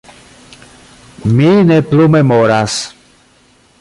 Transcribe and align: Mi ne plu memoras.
Mi 1.35 1.49
ne 1.71 1.77
plu 1.91 2.09
memoras. 2.15 2.79